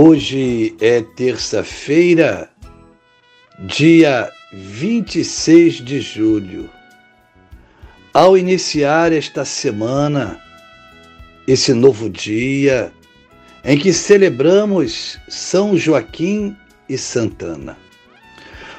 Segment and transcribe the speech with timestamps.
[0.00, 2.48] Hoje é terça-feira,
[3.58, 6.70] dia 26 de julho.
[8.14, 10.40] Ao iniciar esta semana,
[11.48, 12.92] esse novo dia
[13.64, 16.56] em que celebramos São Joaquim
[16.88, 17.76] e Santana,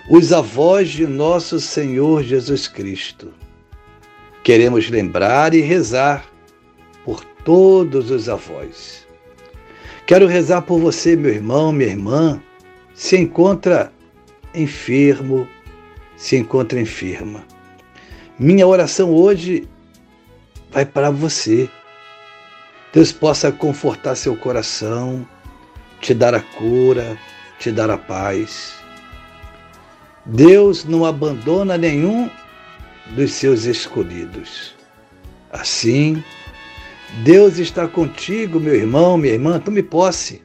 [0.09, 3.33] os avós de nosso Senhor Jesus Cristo,
[4.41, 6.25] queremos lembrar e rezar
[7.03, 9.08] por todos os avós
[10.05, 12.41] Quero rezar por você, meu irmão, minha irmã,
[12.93, 13.93] se encontra
[14.53, 15.47] enfermo,
[16.17, 17.43] se encontra enferma.
[18.37, 19.67] Minha oração hoje
[20.71, 21.69] vai para você.
[22.93, 25.27] Deus possa confortar seu coração,
[26.01, 27.17] te dar a cura,
[27.59, 28.73] te dar a paz.
[30.25, 32.29] Deus não abandona nenhum
[33.11, 34.75] dos seus escolhidos.
[35.51, 36.23] Assim,
[37.23, 40.41] Deus está contigo, meu irmão, minha irmã, tome posse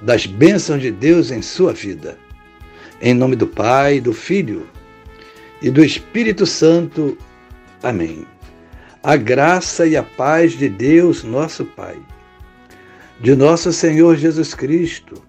[0.00, 2.16] das bênçãos de Deus em sua vida.
[3.00, 4.66] Em nome do Pai, do Filho
[5.60, 7.18] e do Espírito Santo.
[7.82, 8.26] Amém.
[9.02, 11.96] A graça e a paz de Deus, nosso Pai,
[13.20, 15.22] de nosso Senhor Jesus Cristo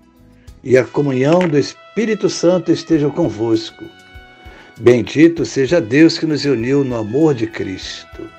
[0.63, 3.83] e a comunhão do Espírito Santo estejam convosco.
[4.79, 8.38] Bendito seja Deus que nos uniu no amor de Cristo.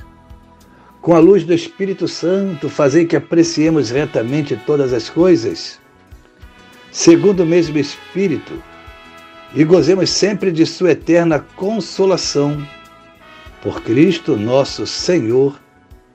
[1.01, 5.79] com a luz do Espírito Santo, fazer que apreciemos retamente todas as coisas,
[6.91, 8.61] segundo o mesmo Espírito,
[9.55, 12.65] e gozemos sempre de Sua eterna consolação.
[13.61, 15.59] Por Cristo nosso Senhor.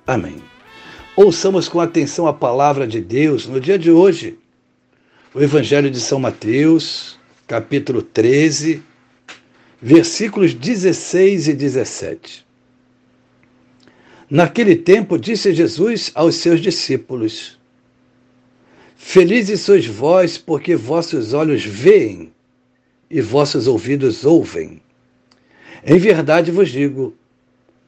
[0.06, 0.36] Amém.
[1.16, 4.38] Ouçamos com atenção a palavra de Deus no dia de hoje.
[5.34, 8.82] O Evangelho de São Mateus, capítulo 13,
[9.80, 12.45] versículos 16 e 17.
[14.28, 17.56] Naquele tempo, disse Jesus aos seus discípulos:
[18.96, 22.32] Felizes sois vós, porque vossos olhos veem
[23.08, 24.82] e vossos ouvidos ouvem.
[25.84, 27.14] Em verdade vos digo: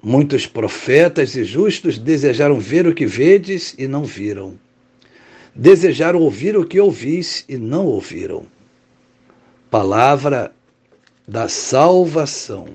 [0.01, 4.57] muitos profetas e justos desejaram ver o que vedes e não viram.
[5.53, 8.47] Desejaram ouvir o que ouvis e não ouviram.
[9.69, 10.53] Palavra
[11.27, 12.69] da salvação.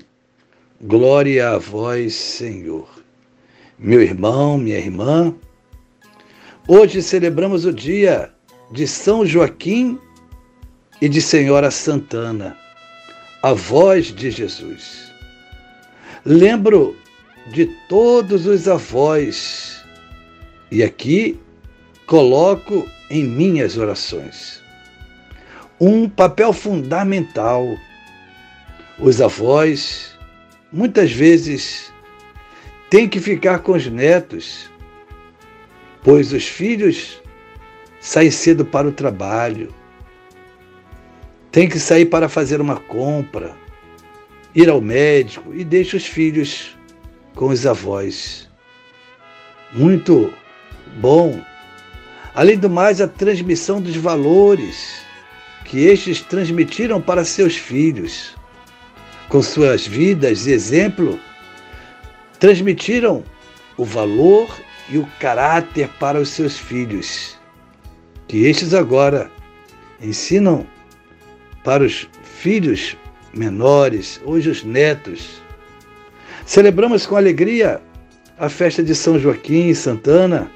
[0.82, 3.03] Glória a vós, Senhor
[3.78, 5.34] meu irmão, minha irmã.
[6.68, 8.32] Hoje celebramos o dia
[8.72, 10.00] de São Joaquim
[11.02, 12.58] e de Senhora Santana,
[13.42, 15.12] avós de Jesus.
[16.26, 16.96] Lembro
[17.52, 19.84] de todos os avós
[20.72, 21.40] e aqui
[22.08, 24.64] coloco em minhas orações
[25.80, 27.78] um papel fundamental.
[28.98, 30.18] Os avós
[30.72, 31.93] muitas vezes
[32.94, 34.70] tem que ficar com os netos,
[36.04, 37.20] pois os filhos
[38.00, 39.74] saem cedo para o trabalho,
[41.52, 43.56] tem que sair para fazer uma compra,
[44.54, 46.78] ir ao médico e deixa os filhos
[47.34, 48.48] com os avós.
[49.72, 50.32] Muito
[51.00, 51.42] bom.
[52.36, 55.02] Além do mais, a transmissão dos valores
[55.66, 58.36] que estes transmitiram para seus filhos,
[59.30, 61.20] com suas vidas e exemplo
[62.44, 63.24] transmitiram
[63.78, 64.54] o valor
[64.90, 67.40] e o caráter para os seus filhos,
[68.28, 69.32] que estes agora
[70.02, 70.68] ensinam
[71.64, 72.98] para os filhos
[73.34, 75.42] menores, hoje os netos.
[76.46, 77.82] Celebramos com alegria
[78.38, 80.52] a festa de São Joaquim e Santana,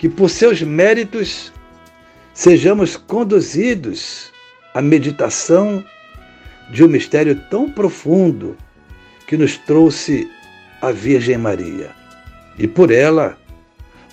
[0.00, 1.52] que por seus méritos
[2.32, 4.32] sejamos conduzidos
[4.74, 5.84] à meditação
[6.72, 8.56] de um mistério tão profundo
[9.28, 10.28] que nos trouxe
[10.84, 11.90] a Virgem Maria.
[12.58, 13.38] E por ela,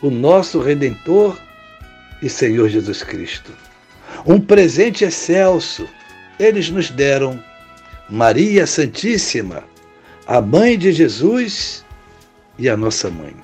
[0.02, 1.38] o nosso Redentor
[2.22, 3.52] e Senhor Jesus Cristo.
[4.26, 5.88] Um presente excelso
[6.40, 7.44] eles nos deram
[8.10, 9.64] Maria Santíssima,
[10.26, 11.86] a mãe de Jesus
[12.58, 13.36] e a nossa mãe.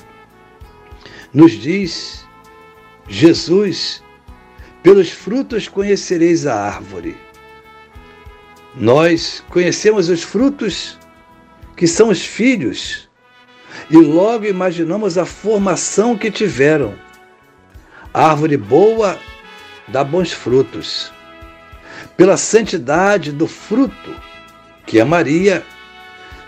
[1.33, 2.25] Nos diz
[3.07, 4.01] Jesus:
[4.81, 7.17] pelos frutos conhecereis a árvore.
[8.75, 10.97] Nós conhecemos os frutos
[11.75, 13.06] que são os filhos
[13.89, 16.95] e logo imaginamos a formação que tiveram.
[18.13, 19.17] Árvore boa
[19.87, 21.11] dá bons frutos.
[22.15, 24.15] Pela santidade do fruto,
[24.85, 25.63] que é Maria,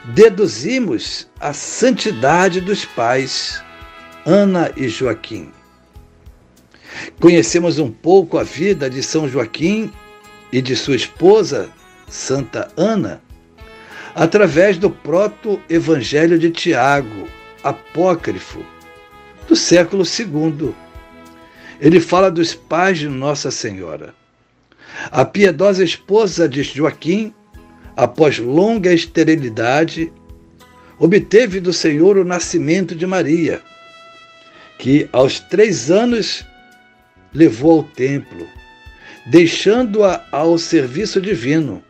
[0.06, 3.64] deduzimos a santidade dos pais,
[4.26, 5.52] Ana e Joaquim.
[7.20, 9.92] Conhecemos um pouco a vida de São Joaquim
[10.52, 11.70] e de sua esposa,
[12.08, 13.22] Santa Ana,
[14.16, 17.28] através do proto-evangelho de Tiago,
[17.64, 18.66] apócrifo,
[19.48, 20.74] do século II.
[21.80, 24.14] Ele fala dos pais de Nossa Senhora.
[25.12, 27.34] A piedosa esposa de Joaquim
[28.00, 30.10] após longa esterilidade,
[30.98, 33.62] obteve do Senhor o nascimento de Maria,
[34.78, 36.46] que aos três anos
[37.34, 38.48] levou ao templo,
[39.26, 41.84] deixando-a ao serviço divino,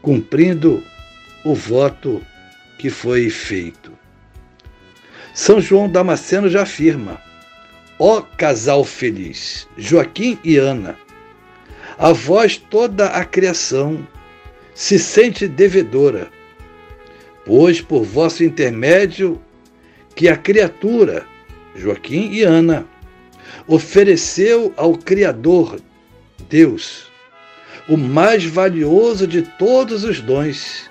[0.00, 0.82] cumprindo
[1.44, 2.22] o voto
[2.78, 3.92] que foi feito.
[5.34, 7.20] São João Damasceno já afirma:
[7.98, 10.96] Ó casal feliz, Joaquim e Ana,
[11.98, 14.06] a vós toda a criação
[14.74, 16.30] se sente devedora,
[17.44, 19.40] pois por vosso intermédio
[20.14, 21.26] que a criatura,
[21.74, 22.86] Joaquim e Ana,
[23.66, 25.80] ofereceu ao Criador,
[26.48, 27.10] Deus,
[27.88, 30.90] o mais valioso de todos os dons,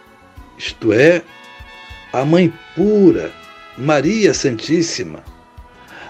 [0.82, 1.22] isto é,
[2.12, 3.32] a Mãe pura,
[3.78, 5.24] Maria Santíssima,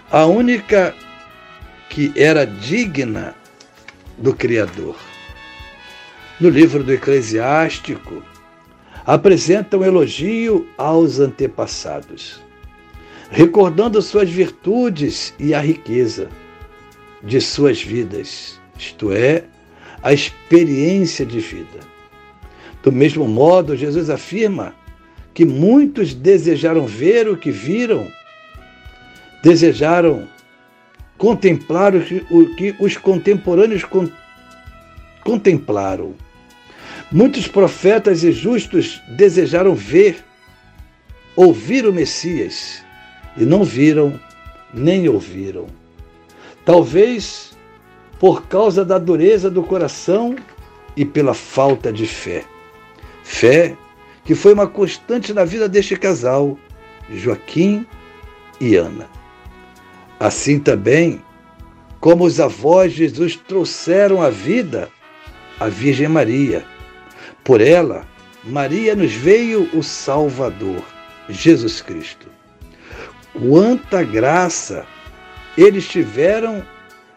[0.09, 0.95] a única
[1.89, 3.35] que era digna
[4.17, 4.95] do Criador
[6.39, 8.23] no livro do Eclesiástico,
[9.05, 12.41] apresenta um elogio aos antepassados,
[13.29, 16.29] recordando suas virtudes e a riqueza
[17.21, 19.43] de suas vidas, isto é,
[20.01, 21.91] a experiência de vida.
[22.83, 24.73] Do mesmo modo, Jesus afirma
[25.33, 28.07] que muitos desejaram ver o que viram,
[29.43, 30.27] desejaram
[31.17, 33.83] contemplar o que os contemporâneos
[35.23, 36.15] contemplaram
[37.13, 40.23] Muitos profetas e justos desejaram ver,
[41.35, 42.81] ouvir o Messias,
[43.35, 44.17] e não viram
[44.73, 45.67] nem ouviram.
[46.63, 47.51] Talvez
[48.17, 50.37] por causa da dureza do coração
[50.95, 52.45] e pela falta de fé.
[53.31, 53.77] Fé
[54.25, 56.59] que foi uma constante na vida deste casal,
[57.09, 57.87] Joaquim
[58.59, 59.09] e Ana.
[60.19, 61.21] Assim também,
[61.99, 64.89] como os avós de Jesus trouxeram a vida
[65.59, 66.63] à Virgem Maria
[67.43, 68.05] por ela,
[68.43, 70.83] Maria nos veio o Salvador,
[71.29, 72.27] Jesus Cristo.
[73.33, 74.85] Quanta graça
[75.57, 76.63] eles tiveram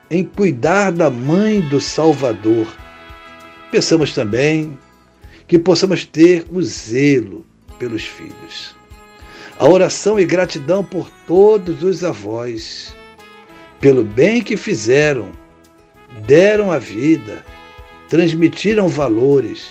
[0.08, 2.69] em cuidar da mãe do Salvador.
[3.70, 4.78] Pensamos também
[5.46, 7.44] que possamos ter o zelo
[7.79, 8.75] pelos filhos.
[9.58, 12.94] A oração e gratidão por todos os avós,
[13.81, 15.31] pelo bem que fizeram,
[16.26, 17.44] deram a vida,
[18.08, 19.68] transmitiram valores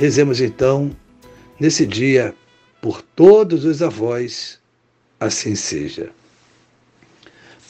[0.00, 0.96] Rezemos então,
[1.60, 2.34] nesse dia,
[2.80, 4.58] por todos os avós,
[5.20, 6.08] assim seja.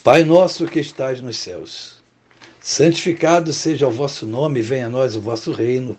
[0.04, 2.00] Pai nosso que estás nos céus,
[2.60, 5.98] santificado seja o vosso nome, venha a nós o vosso reino.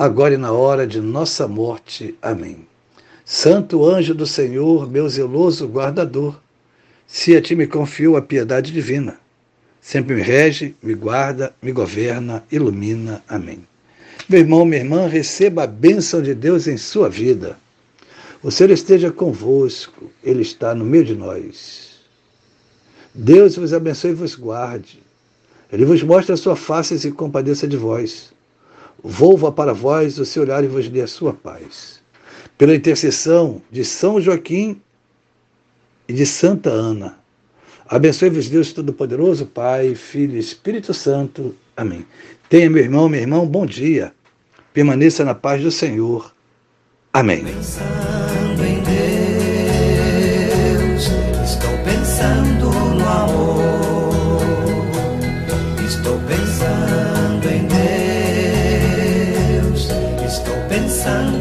[0.00, 2.14] agora e na hora de nossa morte.
[2.22, 2.66] Amém.
[3.22, 6.40] Santo anjo do Senhor, meu zeloso guardador,
[7.06, 9.20] se a ti me confiou a piedade divina,
[9.78, 13.22] sempre me rege, me guarda, me governa, ilumina.
[13.28, 13.62] Amém.
[14.26, 17.58] Meu irmão, minha irmã, receba a bênção de Deus em sua vida.
[18.42, 22.00] O Senhor esteja convosco, Ele está no meio de nós.
[23.14, 25.02] Deus vos abençoe e vos guarde.
[25.70, 28.32] Ele vos mostre a sua face e se compadeça de vós.
[29.02, 32.00] Volva para vós o seu olhar e vos dê a sua paz.
[32.56, 34.80] Pela intercessão de São Joaquim
[36.08, 37.18] e de Santa Ana.
[37.88, 41.54] Abençoe-vos Deus Todo-Poderoso, Pai, Filho e Espírito Santo.
[41.76, 42.06] Amém.
[42.48, 44.12] Tenha, meu irmão, meu irmão, bom dia
[44.72, 46.32] Permaneça na paz do Senhor.
[47.12, 47.44] Amém.
[47.44, 48.89] Pensando em
[61.06, 61.39] em